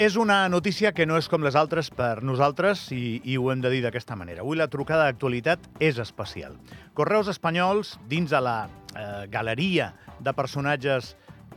És 0.00 0.14
una 0.16 0.48
notícia 0.48 0.94
que 0.96 1.04
no 1.04 1.18
és 1.20 1.26
com 1.28 1.42
les 1.44 1.56
altres 1.60 1.90
per 1.92 2.22
nosaltres 2.24 2.86
i, 2.96 3.18
i 3.28 3.34
ho 3.36 3.50
hem 3.52 3.60
de 3.60 3.68
dir 3.68 3.82
d'aquesta 3.84 4.16
manera. 4.16 4.40
Avui 4.40 4.56
la 4.56 4.70
trucada 4.72 5.04
d'actualitat 5.04 5.66
és 5.76 5.98
especial. 6.00 6.54
Correus 6.96 7.28
Espanyols, 7.28 7.98
dins 8.08 8.32
de 8.32 8.40
la 8.40 8.54
eh, 8.96 9.26
galeria 9.28 9.90
de 10.24 10.32
personatges 10.32 11.10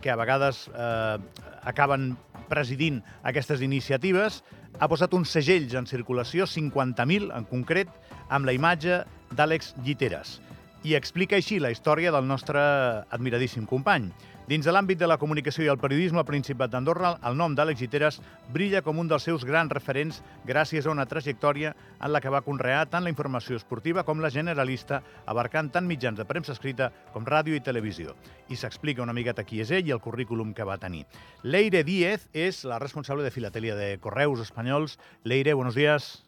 que 0.03 0.11
a 0.11 0.17
vegades 0.19 0.65
eh, 0.75 1.15
acaben 1.63 2.17
presidint 2.51 2.99
aquestes 3.23 3.63
iniciatives, 3.63 4.41
ha 4.75 4.91
posat 4.91 5.15
uns 5.15 5.31
segells 5.31 5.77
en 5.79 5.87
circulació, 5.87 6.43
50.000 6.43 7.31
en 7.31 7.47
concret, 7.47 7.95
amb 8.27 8.43
la 8.43 8.57
imatge 8.59 9.05
d'Àlex 9.31 9.71
Lliteres. 9.87 10.41
I 10.83 10.97
explica 10.99 11.39
així 11.39 11.63
la 11.63 11.71
història 11.71 12.11
del 12.11 12.27
nostre 12.27 12.59
admiradíssim 13.07 13.63
company. 13.71 14.11
Dins 14.43 14.65
de 14.67 14.71
l'àmbit 14.73 14.99
de 14.99 15.07
la 15.07 15.15
comunicació 15.15 15.63
i 15.63 15.69
el 15.71 15.79
periodisme 15.79 16.19
al 16.19 16.27
Principat 16.27 16.71
d'Andorra, 16.73 17.13
el 17.29 17.37
nom 17.39 17.53
d'Àlex 17.55 17.79
Giteres 17.79 18.17
brilla 18.51 18.81
com 18.83 18.97
un 18.99 19.07
dels 19.07 19.23
seus 19.23 19.45
grans 19.47 19.71
referents 19.71 20.17
gràcies 20.43 20.83
a 20.83 20.91
una 20.91 21.05
trajectòria 21.07 21.71
en 22.03 22.11
la 22.11 22.19
que 22.19 22.33
va 22.33 22.43
conrear 22.43 22.81
tant 22.91 23.07
la 23.07 23.13
informació 23.13 23.55
esportiva 23.55 24.03
com 24.03 24.19
la 24.19 24.33
generalista, 24.35 24.99
abarcant 25.31 25.71
tant 25.71 25.87
mitjans 25.87 26.19
de 26.19 26.27
premsa 26.27 26.51
escrita 26.57 26.91
com 27.13 27.23
ràdio 27.23 27.55
i 27.55 27.63
televisió. 27.63 28.17
I 28.51 28.59
s'explica 28.59 29.05
una 29.05 29.15
miqueta 29.15 29.47
qui 29.47 29.63
és 29.63 29.71
ell 29.71 29.87
i 29.87 29.95
el 29.95 30.03
currículum 30.03 30.51
que 30.51 30.67
va 30.67 30.75
tenir. 30.77 31.05
Leire 31.43 31.85
Díez 31.87 32.27
és 32.33 32.65
la 32.67 32.83
responsable 32.83 33.23
de 33.23 33.31
filatelia 33.31 33.79
de 33.79 33.93
Correus 34.03 34.43
Espanyols. 34.43 34.99
Leire, 35.23 35.53
buenos 35.53 35.75
días. 35.75 36.25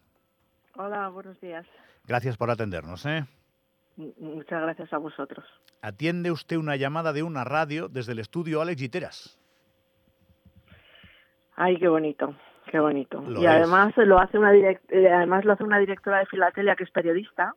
Hola, 0.72 1.10
buenos 1.10 1.38
días. 1.42 1.66
Gracias 2.06 2.38
por 2.38 2.50
atendernos. 2.50 3.04
¿eh? 3.04 3.26
Muchas 3.96 4.62
gracias 4.62 4.92
a 4.92 4.98
vosotros. 4.98 5.44
Atiende 5.82 6.30
usted 6.30 6.56
una 6.56 6.76
llamada 6.76 7.12
de 7.12 7.22
una 7.22 7.44
radio 7.44 7.88
desde 7.88 8.12
el 8.12 8.18
estudio 8.18 8.60
Alex 8.60 8.80
Giteras. 8.80 9.38
Ay, 11.56 11.78
qué 11.78 11.88
bonito, 11.88 12.34
qué 12.70 12.78
bonito. 12.78 13.22
Lo 13.22 13.40
y 13.40 13.44
es. 13.46 13.50
además 13.50 13.94
lo 13.96 14.18
hace 14.18 14.38
una 14.38 14.52
direct- 14.52 14.90
eh, 14.90 15.10
además 15.10 15.44
lo 15.44 15.52
hace 15.54 15.64
una 15.64 15.78
directora 15.78 16.18
de 16.18 16.26
filatelia 16.26 16.76
que 16.76 16.84
es 16.84 16.90
periodista, 16.90 17.54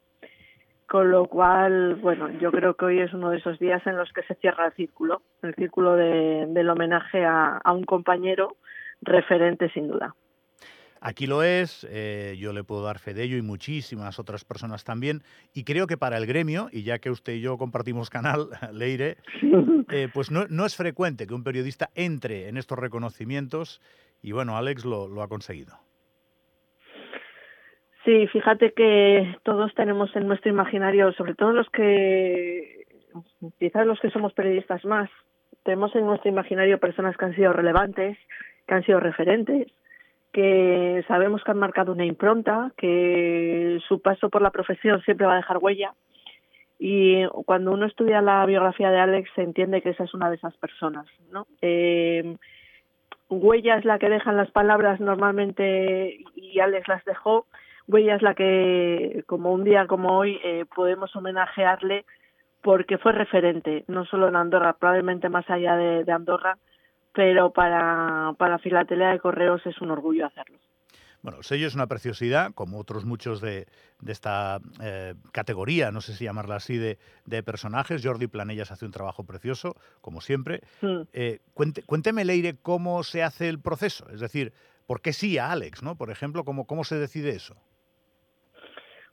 con 0.87 1.11
lo 1.11 1.25
cual, 1.25 1.95
bueno, 1.95 2.29
yo 2.39 2.51
creo 2.51 2.75
que 2.75 2.85
hoy 2.85 3.01
es 3.01 3.13
uno 3.13 3.29
de 3.29 3.37
esos 3.37 3.59
días 3.59 3.85
en 3.85 3.97
los 3.97 4.11
que 4.13 4.23
se 4.23 4.35
cierra 4.35 4.67
el 4.67 4.73
círculo, 4.73 5.21
el 5.41 5.53
círculo 5.55 5.95
de- 5.95 6.45
del 6.47 6.69
homenaje 6.69 7.25
a, 7.25 7.57
a 7.57 7.73
un 7.73 7.83
compañero 7.83 8.55
referente 9.01 9.69
sin 9.71 9.89
duda. 9.89 10.15
Aquí 11.01 11.27
lo 11.27 11.43
es, 11.43 11.87
eh, 11.89 12.35
yo 12.37 12.51
le 12.51 12.63
puedo 12.63 12.83
dar 12.83 12.99
fe 12.99 13.13
de 13.13 13.23
ello 13.23 13.37
y 13.37 13.41
muchísimas 13.41 14.19
otras 14.19 14.43
personas 14.43 14.83
también. 14.83 15.21
Y 15.53 15.63
creo 15.63 15.87
que 15.87 15.97
para 15.97 16.17
el 16.17 16.25
gremio, 16.25 16.67
y 16.71 16.83
ya 16.83 16.99
que 16.99 17.09
usted 17.09 17.33
y 17.33 17.41
yo 17.41 17.57
compartimos 17.57 18.09
canal, 18.09 18.49
Leire, 18.73 19.17
eh, 19.91 20.09
pues 20.13 20.29
no, 20.29 20.45
no 20.49 20.65
es 20.65 20.75
frecuente 20.75 21.25
que 21.25 21.33
un 21.33 21.43
periodista 21.43 21.89
entre 21.95 22.49
en 22.49 22.57
estos 22.57 22.77
reconocimientos 22.77 23.81
y 24.21 24.33
bueno, 24.33 24.57
Alex 24.57 24.83
lo, 24.83 25.07
lo 25.07 25.21
ha 25.21 25.29
conseguido. 25.29 25.73
Sí, 28.05 28.27
fíjate 28.27 28.71
que 28.73 29.35
todos 29.43 29.73
tenemos 29.75 30.13
en 30.15 30.27
nuestro 30.27 30.49
imaginario, 30.49 31.11
sobre 31.13 31.35
todo 31.35 31.51
los 31.51 31.69
que, 31.69 32.85
quizás 33.59 33.85
los 33.85 33.99
que 33.99 34.09
somos 34.09 34.33
periodistas 34.33 34.83
más, 34.85 35.09
tenemos 35.63 35.93
en 35.95 36.05
nuestro 36.05 36.29
imaginario 36.29 36.79
personas 36.79 37.15
que 37.17 37.25
han 37.25 37.35
sido 37.35 37.53
relevantes, 37.53 38.17
que 38.67 38.73
han 38.73 38.83
sido 38.83 38.99
referentes, 38.99 39.67
que 40.31 41.03
sabemos 41.07 41.43
que 41.43 41.51
han 41.51 41.59
marcado 41.59 41.91
una 41.91 42.05
impronta, 42.05 42.71
que 42.77 43.79
su 43.87 44.01
paso 44.01 44.29
por 44.29 44.41
la 44.41 44.51
profesión 44.51 45.01
siempre 45.01 45.25
va 45.25 45.33
a 45.33 45.37
dejar 45.37 45.57
huella. 45.57 45.93
Y 46.77 47.25
cuando 47.45 47.71
uno 47.71 47.85
estudia 47.85 48.21
la 48.21 48.45
biografía 48.45 48.89
de 48.89 48.99
Alex 48.99 49.29
se 49.35 49.41
entiende 49.41 49.81
que 49.81 49.89
esa 49.89 50.05
es 50.05 50.13
una 50.13 50.29
de 50.29 50.37
esas 50.37 50.55
personas, 50.57 51.05
¿no? 51.31 51.45
Eh, 51.61 52.37
huella 53.27 53.75
es 53.75 53.85
la 53.85 53.99
que 53.99 54.09
dejan 54.09 54.37
las 54.37 54.49
palabras 54.51 54.99
normalmente 54.99 56.19
y 56.35 56.59
Alex 56.59 56.87
las 56.87 57.03
dejó. 57.05 57.47
Huella 57.87 58.15
es 58.15 58.21
la 58.21 58.33
que, 58.33 59.23
como 59.25 59.51
un 59.51 59.63
día 59.63 59.87
como 59.87 60.17
hoy, 60.17 60.39
eh, 60.43 60.65
podemos 60.73 61.13
homenajearle 61.15 62.05
porque 62.61 62.97
fue 62.97 63.13
referente, 63.13 63.83
no 63.87 64.05
solo 64.05 64.27
en 64.27 64.35
Andorra, 64.35 64.73
probablemente 64.73 65.27
más 65.29 65.49
allá 65.49 65.75
de, 65.75 66.03
de 66.03 66.11
Andorra, 66.11 66.57
pero 67.19 67.51
para, 67.51 68.31
para 68.37 68.59
Filatelia 68.59 69.09
de 69.09 69.19
Correos 69.19 69.61
es 69.65 69.81
un 69.81 69.91
orgullo 69.91 70.25
hacerlo. 70.25 70.57
Bueno, 71.21 71.39
el 71.39 71.43
sello 71.43 71.67
es 71.67 71.75
una 71.75 71.85
preciosidad, 71.87 72.53
como 72.53 72.79
otros 72.79 73.03
muchos 73.03 73.41
de, 73.41 73.67
de 73.99 74.11
esta 74.13 74.61
eh, 74.81 75.15
categoría, 75.33 75.91
no 75.91 75.99
sé 75.99 76.13
si 76.15 76.23
llamarla 76.23 76.55
así, 76.55 76.77
de, 76.77 76.97
de 77.25 77.43
personajes. 77.43 78.01
Jordi 78.05 78.27
Planellas 78.27 78.71
hace 78.71 78.85
un 78.85 78.91
trabajo 78.93 79.25
precioso, 79.25 79.75
como 79.99 80.21
siempre. 80.21 80.61
Mm. 80.81 81.01
Eh, 81.11 81.39
cuente- 81.53 81.83
cuénteme, 81.85 82.23
Leire, 82.23 82.55
cómo 82.61 83.03
se 83.03 83.21
hace 83.21 83.49
el 83.49 83.59
proceso. 83.59 84.07
Es 84.11 84.21
decir, 84.21 84.53
¿por 84.87 85.01
qué 85.01 85.11
sí 85.11 85.37
a 85.37 85.51
Alex? 85.51 85.83
¿no? 85.83 85.97
Por 85.97 86.09
ejemplo, 86.09 86.45
¿cómo, 86.45 86.63
cómo 86.65 86.85
se 86.85 86.95
decide 86.95 87.31
eso? 87.31 87.57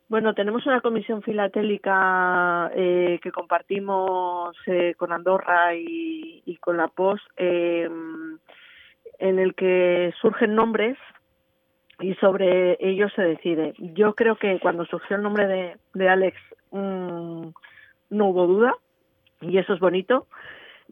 Bueno, 0.09 0.35
tenemos 0.35 0.65
una 0.67 0.81
comisión 0.81 1.21
filatélica 1.23 2.71
eh, 2.75 3.19
que 3.21 3.33
compartimos 3.33 4.57
eh, 4.67 4.95
con 4.97 5.13
Andorra 5.13 5.75
y, 5.75 6.43
y 6.47 6.57
con 6.59 6.77
la 6.77 6.87
POS, 6.87 7.21
eh, 7.37 7.91
en 9.19 9.39
el 9.39 9.55
que 9.57 10.15
surgen 10.21 10.55
nombres 10.55 10.97
y 11.99 12.15
sobre 12.15 12.77
ellos 12.79 13.13
se 13.17 13.23
decide. 13.23 13.75
Yo 13.79 14.15
creo 14.15 14.37
que 14.37 14.61
cuando 14.61 14.85
surgió 14.85 15.17
el 15.17 15.23
nombre 15.23 15.49
de, 15.49 15.77
de 15.95 16.09
Alex 16.09 16.37
mm, 16.71 17.49
no 18.11 18.27
hubo 18.27 18.47
duda 18.47 18.77
y 19.41 19.59
eso 19.59 19.75
es 19.75 19.81
bonito. 19.81 20.29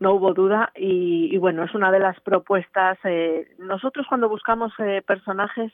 No 0.00 0.14
hubo 0.14 0.34
duda 0.34 0.72
y, 0.74 1.32
y 1.32 1.38
bueno, 1.38 1.62
es 1.62 1.72
una 1.72 1.92
de 1.92 2.00
las 2.00 2.18
propuestas. 2.20 2.98
eh, 3.04 3.46
nosotros 3.58 4.06
cuando 4.08 4.28
buscamos 4.28 4.72
eh, 4.80 5.02
personajes 5.06 5.72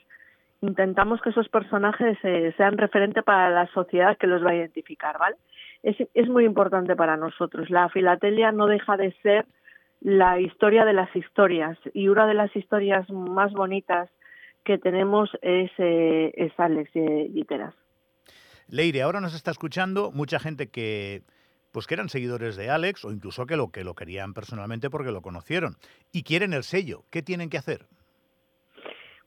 intentamos 0.61 1.21
que 1.21 1.31
esos 1.31 1.49
personajes 1.49 2.17
eh, 2.23 2.53
sean 2.57 2.77
referente 2.77 3.23
para 3.23 3.49
la 3.49 3.67
sociedad 3.73 4.17
que 4.17 4.27
los 4.27 4.43
va 4.45 4.51
a 4.51 4.55
identificar, 4.55 5.17
¿vale? 5.17 5.35
Es, 5.83 5.97
es 6.13 6.29
muy 6.29 6.45
importante 6.45 6.95
para 6.95 7.17
nosotros. 7.17 7.69
La 7.69 7.89
filatelia 7.89 8.51
no 8.51 8.67
deja 8.67 8.97
de 8.97 9.11
ser 9.23 9.45
la 10.01 10.39
historia 10.39 10.85
de 10.85 10.93
las 10.93 11.15
historias 11.15 11.77
y 11.93 12.07
una 12.07 12.27
de 12.27 12.33
las 12.33 12.55
historias 12.55 13.09
más 13.09 13.51
bonitas 13.53 14.09
que 14.63 14.77
tenemos 14.77 15.29
es, 15.41 15.71
eh, 15.77 16.31
es 16.35 16.51
Alex 16.57 16.89
eh, 16.95 17.27
Guiteras. 17.31 17.73
Leire, 18.67 19.01
ahora 19.01 19.21
nos 19.21 19.35
está 19.35 19.51
escuchando 19.51 20.11
mucha 20.11 20.39
gente 20.39 20.69
que 20.69 21.23
pues 21.71 21.87
que 21.87 21.93
eran 21.93 22.09
seguidores 22.09 22.57
de 22.57 22.69
Alex 22.69 23.05
o 23.05 23.11
incluso 23.11 23.45
que 23.45 23.55
lo 23.55 23.71
que 23.71 23.83
lo 23.83 23.95
querían 23.95 24.33
personalmente 24.33 24.89
porque 24.89 25.11
lo 25.11 25.21
conocieron 25.21 25.77
y 26.11 26.23
quieren 26.23 26.53
el 26.53 26.63
sello. 26.63 27.05
¿Qué 27.09 27.21
tienen 27.21 27.49
que 27.49 27.57
hacer? 27.57 27.85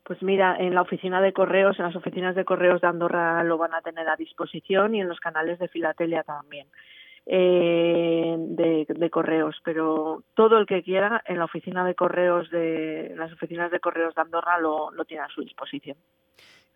Pues 0.04 0.22
mira, 0.22 0.56
en 0.58 0.74
la 0.74 0.82
oficina 0.82 1.22
de 1.22 1.32
correos, 1.32 1.78
en 1.78 1.86
las 1.86 1.96
oficinas 1.96 2.34
de 2.34 2.44
correos 2.44 2.80
de 2.82 2.88
Andorra 2.88 3.42
lo 3.42 3.56
van 3.56 3.74
a 3.74 3.80
tener 3.80 4.06
a 4.08 4.16
disposición 4.16 4.94
y 4.94 5.00
en 5.00 5.08
los 5.08 5.18
canales 5.18 5.58
de 5.58 5.68
filatelia 5.68 6.22
también 6.22 6.68
eh, 7.24 8.36
de, 8.38 8.86
de 8.86 9.10
correos. 9.10 9.56
Pero 9.64 10.22
todo 10.34 10.58
el 10.58 10.66
que 10.66 10.82
quiera 10.82 11.22
en 11.26 11.38
la 11.38 11.46
oficina 11.46 11.86
de 11.86 11.94
correos 11.94 12.50
de 12.50 13.06
en 13.12 13.18
las 13.18 13.32
oficinas 13.32 13.70
de 13.70 13.80
correos 13.80 14.14
de 14.14 14.20
Andorra 14.20 14.58
lo, 14.58 14.90
lo 14.90 15.06
tiene 15.06 15.22
a 15.22 15.28
su 15.28 15.40
disposición. 15.40 15.96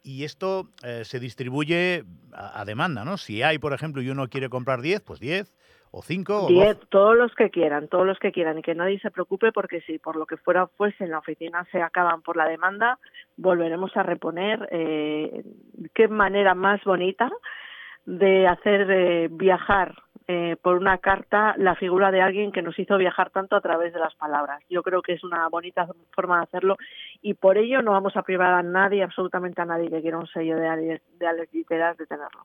Y 0.02 0.24
esto 0.24 0.70
eh, 0.82 1.04
se 1.04 1.20
distribuye 1.20 2.04
a, 2.32 2.64
demanda, 2.64 3.04
¿no? 3.04 3.18
Si 3.18 3.42
hay, 3.42 3.58
por 3.58 3.74
ejemplo, 3.74 4.00
y 4.00 4.08
uno 4.08 4.28
quiere 4.28 4.48
comprar 4.48 4.80
10, 4.80 5.02
pues 5.02 5.20
10 5.20 5.52
o 5.90 6.02
5 6.02 6.34
o 6.34 6.40
12. 6.42 6.52
Diez, 6.52 6.78
todos 6.88 7.16
los 7.16 7.34
que 7.34 7.50
quieran, 7.50 7.88
todos 7.88 8.06
los 8.06 8.18
que 8.18 8.32
quieran 8.32 8.58
y 8.58 8.62
que 8.62 8.74
nadie 8.74 8.98
se 9.00 9.10
preocupe 9.10 9.52
porque 9.52 9.80
si 9.82 9.98
por 9.98 10.16
lo 10.16 10.26
que 10.26 10.36
fuera 10.36 10.66
fuese 10.66 11.04
en 11.04 11.10
la 11.10 11.18
oficina 11.18 11.66
se 11.72 11.82
acaban 11.82 12.22
por 12.22 12.36
la 12.36 12.48
demanda, 12.48 12.98
volveremos 13.36 13.96
a 13.96 14.02
reponer. 14.02 14.68
Eh, 14.70 15.44
qué 15.94 16.08
manera 16.08 16.54
más 16.54 16.82
bonita 16.84 17.30
de 18.04 18.46
hacer 18.46 18.90
eh, 18.90 19.28
viajar 19.30 19.94
eh, 20.30 20.56
por 20.60 20.76
una 20.76 20.98
carta 20.98 21.54
la 21.56 21.74
figura 21.74 22.10
de 22.10 22.20
alguien 22.20 22.52
que 22.52 22.60
nos 22.60 22.78
hizo 22.78 22.98
viajar 22.98 23.30
tanto 23.30 23.56
a 23.56 23.62
través 23.62 23.94
de 23.94 23.98
las 23.98 24.14
palabras. 24.14 24.62
Yo 24.68 24.82
creo 24.82 25.00
que 25.00 25.14
es 25.14 25.24
una 25.24 25.48
bonita 25.48 25.88
forma 26.14 26.36
de 26.36 26.42
hacerlo 26.42 26.76
y 27.22 27.32
por 27.32 27.56
ello 27.56 27.80
no 27.80 27.92
vamos 27.92 28.14
a 28.14 28.22
privar 28.22 28.52
a 28.52 28.62
nadie, 28.62 29.02
absolutamente 29.02 29.62
a 29.62 29.64
nadie 29.64 29.88
que 29.88 30.02
quiera 30.02 30.18
un 30.18 30.26
sello 30.26 30.56
de 30.56 30.68
Alex, 30.68 31.02
de 31.18 31.26
Alex 31.26 31.54
Literas 31.54 31.96
de 31.96 32.06
tenerlo. 32.06 32.44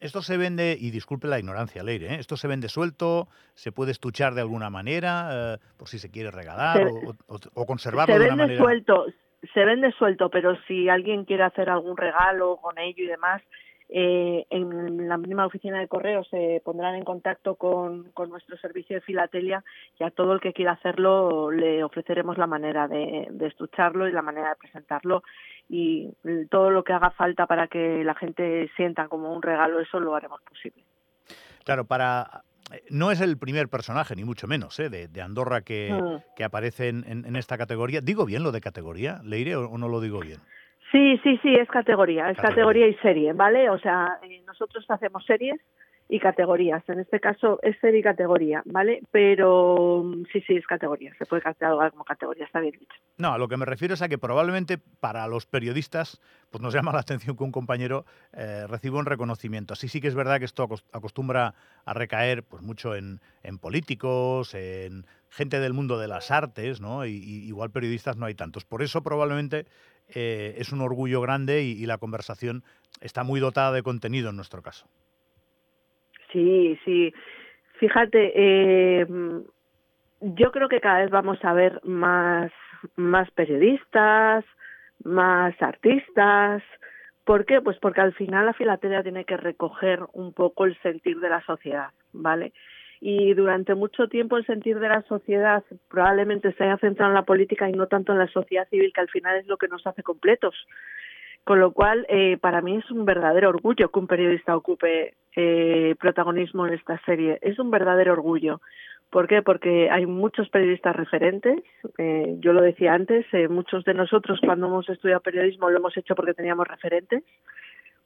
Esto 0.00 0.20
se 0.22 0.36
vende, 0.36 0.76
y 0.78 0.90
disculpe 0.90 1.26
la 1.26 1.38
ignorancia, 1.38 1.82
Leire, 1.82 2.14
¿eh? 2.14 2.18
esto 2.18 2.36
se 2.36 2.48
vende 2.48 2.68
suelto, 2.68 3.28
se 3.54 3.72
puede 3.72 3.92
estuchar 3.92 4.34
de 4.34 4.42
alguna 4.42 4.68
manera, 4.70 5.54
eh, 5.54 5.58
por 5.78 5.88
si 5.88 5.98
se 5.98 6.10
quiere 6.10 6.30
regalar 6.30 6.76
Se- 6.78 6.84
o, 6.84 7.14
o- 7.28 7.38
o 7.54 7.66
conservarlo 7.66 8.14
se 8.14 8.20
de 8.20 8.26
una 8.26 8.34
vende 8.36 8.44
manera. 8.44 8.62
suelto 8.62 9.06
se 9.54 9.64
vende 9.64 9.92
suelto 9.92 10.28
pero 10.28 10.56
si 10.66 10.88
alguien 10.88 11.24
quiere 11.24 11.44
hacer 11.44 11.70
algún 11.70 11.96
regalo 11.96 12.56
con 12.56 12.78
ello 12.78 13.04
y 13.04 13.06
demás 13.06 13.42
eh, 13.88 14.46
en 14.50 15.08
la 15.08 15.16
misma 15.16 15.46
oficina 15.46 15.78
de 15.78 15.88
correos 15.88 16.26
se 16.28 16.60
pondrán 16.64 16.96
en 16.96 17.04
contacto 17.04 17.54
con, 17.54 18.10
con 18.12 18.30
nuestro 18.30 18.56
servicio 18.58 18.96
de 18.96 19.02
filatelia 19.02 19.64
y 19.98 20.04
a 20.04 20.10
todo 20.10 20.32
el 20.32 20.40
que 20.40 20.52
quiera 20.52 20.72
hacerlo 20.72 21.50
le 21.50 21.84
ofreceremos 21.84 22.36
la 22.38 22.46
manera 22.46 22.88
de, 22.88 23.28
de 23.30 23.46
estucharlo 23.46 24.08
y 24.08 24.12
la 24.12 24.22
manera 24.22 24.50
de 24.50 24.56
presentarlo 24.56 25.22
y 25.68 26.10
todo 26.50 26.70
lo 26.70 26.84
que 26.84 26.92
haga 26.92 27.10
falta 27.10 27.46
para 27.46 27.68
que 27.68 28.02
la 28.04 28.14
gente 28.14 28.70
sienta 28.76 29.08
como 29.08 29.32
un 29.32 29.42
regalo 29.42 29.80
eso 29.80 30.00
lo 30.00 30.14
haremos 30.14 30.40
posible 30.42 30.84
Claro, 31.64 31.84
para 31.84 32.44
no 32.90 33.10
es 33.10 33.20
el 33.20 33.38
primer 33.38 33.68
personaje, 33.68 34.16
ni 34.16 34.24
mucho 34.24 34.46
menos, 34.46 34.78
¿eh? 34.80 34.88
de, 34.88 35.22
Andorra 35.22 35.62
que, 35.62 35.92
mm. 35.92 36.34
que 36.36 36.44
aparece 36.44 36.88
en, 36.88 37.04
en, 37.06 37.36
esta 37.36 37.58
categoría. 37.58 38.00
¿Digo 38.00 38.24
bien 38.24 38.42
lo 38.42 38.52
de 38.52 38.60
categoría, 38.60 39.20
Leire, 39.24 39.56
o, 39.56 39.78
no 39.78 39.88
lo 39.88 40.00
digo 40.00 40.20
bien? 40.20 40.40
Sí, 40.92 41.18
sí, 41.22 41.38
sí, 41.42 41.54
es 41.54 41.68
categoría, 41.68 42.30
es 42.30 42.38
categoría, 42.38 42.86
y 42.86 42.94
serie, 42.96 43.32
¿vale? 43.32 43.70
O 43.70 43.78
sea, 43.78 44.18
eh, 44.22 44.42
nosotros 44.46 44.84
hacemos 44.88 45.24
series 45.24 45.60
y 46.08 46.20
categorías. 46.20 46.88
En 46.88 47.00
este 47.00 47.18
caso 47.18 47.58
es 47.62 47.76
serie 47.80 48.00
y 48.00 48.02
categoría, 48.02 48.62
¿vale? 48.66 49.02
Pero 49.10 50.02
mm, 50.04 50.24
sí, 50.32 50.40
sí, 50.46 50.54
es 50.54 50.66
categoría. 50.66 51.12
Se 51.18 51.26
puede 51.26 51.42
catalogar 51.42 51.90
como 51.90 52.04
categoría, 52.04 52.44
está 52.44 52.60
bien 52.60 52.74
dicho. 52.78 52.96
No, 53.18 53.32
a 53.32 53.38
lo 53.38 53.48
que 53.48 53.56
me 53.56 53.64
refiero 53.64 53.94
es 53.94 54.02
a 54.02 54.08
que 54.08 54.18
probablemente 54.18 54.78
para 54.78 55.26
los 55.26 55.46
periodistas 55.46 56.20
pues 56.50 56.62
nos 56.62 56.72
llama 56.72 56.92
la 56.92 57.00
atención 57.00 57.36
que 57.36 57.42
un 57.42 57.50
compañero 57.50 58.04
eh, 58.32 58.66
reciba 58.68 58.98
un 58.98 59.06
reconocimiento. 59.06 59.72
Así 59.72 59.88
sí 59.88 60.00
que 60.00 60.08
es 60.08 60.14
verdad 60.14 60.38
que 60.38 60.44
esto 60.44 60.68
acostumbra 60.92 61.54
a 61.84 61.94
recaer 61.94 62.44
pues 62.44 62.62
mucho 62.62 62.94
en, 62.94 63.20
en 63.42 63.58
políticos, 63.58 64.54
en 64.54 65.06
gente 65.28 65.60
del 65.60 65.72
mundo 65.72 65.98
de 65.98 66.08
las 66.08 66.30
artes, 66.30 66.80
¿no? 66.80 67.04
Y, 67.04 67.16
igual 67.46 67.70
periodistas 67.70 68.16
no 68.16 68.26
hay 68.26 68.34
tantos. 68.34 68.64
Por 68.64 68.82
eso 68.82 69.02
probablemente 69.02 69.66
eh, 70.14 70.54
es 70.58 70.72
un 70.72 70.80
orgullo 70.80 71.20
grande 71.20 71.62
y 71.62 71.84
la 71.86 71.98
conversación 71.98 72.62
está 73.00 73.24
muy 73.24 73.40
dotada 73.40 73.72
de 73.72 73.82
contenido 73.82 74.30
en 74.30 74.36
nuestro 74.36 74.62
caso. 74.62 74.86
Sí, 76.32 76.78
sí. 76.84 77.12
Fíjate, 77.78 78.32
eh, 78.34 79.06
yo 80.20 80.52
creo 80.52 80.68
que 80.68 80.80
cada 80.80 81.00
vez 81.00 81.10
vamos 81.10 81.38
a 81.44 81.52
ver 81.52 81.80
más, 81.84 82.50
más 82.96 83.30
periodistas, 83.32 84.44
más 85.04 85.54
artistas. 85.60 86.62
¿Por 87.24 87.44
qué? 87.44 87.60
Pues 87.60 87.78
porque 87.78 88.00
al 88.00 88.14
final 88.14 88.46
la 88.46 88.54
filatelia 88.54 89.02
tiene 89.02 89.24
que 89.24 89.36
recoger 89.36 90.00
un 90.12 90.32
poco 90.32 90.64
el 90.64 90.80
sentir 90.80 91.20
de 91.20 91.28
la 91.28 91.42
sociedad, 91.44 91.90
¿vale? 92.12 92.52
Y 93.00 93.34
durante 93.34 93.74
mucho 93.74 94.08
tiempo 94.08 94.36
el 94.36 94.46
sentir 94.46 94.78
de 94.78 94.88
la 94.88 95.02
sociedad 95.02 95.64
probablemente 95.88 96.52
se 96.52 96.64
haya 96.64 96.78
centrado 96.78 97.10
en 97.10 97.16
la 97.16 97.24
política 97.24 97.68
y 97.68 97.72
no 97.72 97.86
tanto 97.86 98.12
en 98.12 98.18
la 98.18 98.28
sociedad 98.28 98.68
civil, 98.68 98.92
que 98.94 99.00
al 99.00 99.10
final 99.10 99.36
es 99.36 99.46
lo 99.46 99.56
que 99.56 99.68
nos 99.68 99.86
hace 99.86 100.02
completos. 100.02 100.54
Con 101.44 101.60
lo 101.60 101.72
cual, 101.72 102.06
eh, 102.08 102.38
para 102.40 102.60
mí 102.60 102.76
es 102.76 102.90
un 102.90 103.04
verdadero 103.04 103.50
orgullo 103.50 103.90
que 103.90 103.98
un 103.98 104.08
periodista 104.08 104.56
ocupe 104.56 105.14
eh, 105.36 105.94
protagonismo 106.00 106.66
en 106.66 106.74
esta 106.74 107.00
serie. 107.04 107.38
Es 107.40 107.58
un 107.58 107.70
verdadero 107.70 108.14
orgullo. 108.14 108.60
¿Por 109.10 109.28
qué? 109.28 109.42
Porque 109.42 109.88
hay 109.90 110.06
muchos 110.06 110.48
periodistas 110.48 110.96
referentes. 110.96 111.62
Eh, 111.98 112.36
yo 112.40 112.52
lo 112.52 112.62
decía 112.62 112.94
antes, 112.94 113.24
eh, 113.32 113.48
muchos 113.48 113.84
de 113.84 113.94
nosotros 113.94 114.40
cuando 114.44 114.66
hemos 114.66 114.88
estudiado 114.88 115.20
periodismo 115.20 115.70
lo 115.70 115.78
hemos 115.78 115.96
hecho 115.96 116.14
porque 116.14 116.34
teníamos 116.34 116.66
referentes, 116.66 117.22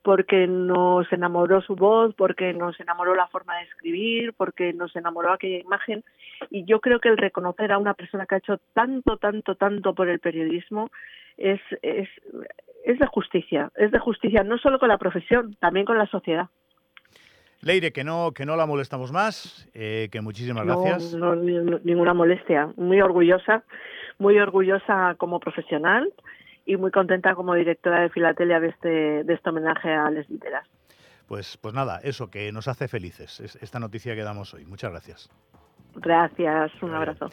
porque 0.03 0.47
nos 0.47 1.13
enamoró 1.13 1.61
su 1.61 1.77
voz, 1.77 2.15
porque 2.15 2.53
nos 2.53 2.79
enamoró 2.81 3.15
la 3.15 3.29
forma 3.29 3.57
de 3.59 3.65
escribir, 3.65 4.33
porque 4.35 4.73
nos 4.73 4.95
enamoró 4.97 5.33
aquella 5.33 5.59
imagen. 5.59 6.05
Y 6.51 6.65
yo 6.65 6.81
creo 6.81 7.01
que 7.01 7.09
el 7.09 7.19
reconocer 7.19 7.73
a 7.73 7.79
una 7.79 7.95
persona 7.95 8.27
que 8.27 8.37
ha 8.37 8.39
hecho 8.39 8.59
tanto, 8.73 9.19
tanto, 9.19 9.57
tanto 9.57 9.95
por 9.95 10.09
el 10.09 10.21
periodismo 10.21 10.91
es, 11.37 11.61
es, 11.83 12.09
es 12.85 12.99
de 12.99 13.07
justicia, 13.07 13.71
es 13.77 13.91
de 13.91 13.99
justicia 13.99 14.43
no 14.43 14.57
solo 14.59 14.79
con 14.79 14.89
la 14.89 14.99
profesión, 14.99 15.55
también 15.61 15.85
con 15.85 15.99
la 15.99 16.07
sociedad. 16.07 16.49
Leire, 17.63 17.93
que 17.93 18.05
no, 18.05 18.33
que 18.33 18.47
no 18.47 18.57
la 18.57 18.65
molestamos 18.65 19.13
más, 19.13 19.69
eh, 19.75 20.09
que 20.11 20.23
muchísimas 20.23 20.65
gracias. 20.65 21.15
No, 21.15 21.37
ninguna 21.37 22.15
molestia, 22.15 22.73
muy 22.77 23.03
orgullosa, 23.03 23.65
muy 24.19 24.39
orgullosa 24.39 25.15
como 25.19 25.41
profesional 25.41 26.11
y 26.65 26.77
muy 26.77 26.91
contenta 26.91 27.35
como 27.35 27.55
directora 27.55 28.01
de 28.01 28.11
Filatelia 28.11 28.61
de 28.61 28.69
este, 28.69 29.25
de 29.25 29.35
este 29.35 29.51
homenaje 29.51 29.93
a 29.93 30.11
Les 30.11 30.29
Literas. 30.31 30.67
Pues, 31.27 31.57
pues 31.59 31.75
nada, 31.75 32.01
eso 32.03 32.31
que 32.31 32.51
nos 32.53 32.67
hace 32.69 32.89
felices, 32.89 33.41
esta 33.61 33.79
noticia 33.79 34.15
que 34.15 34.23
damos 34.23 34.53
hoy. 34.55 34.65
Muchas 34.65 34.91
gracias. 34.91 35.31
Gracias, 35.95 36.71
un 36.83 36.95
abrazo. 36.95 37.29